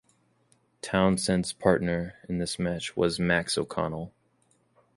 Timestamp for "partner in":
1.53-2.39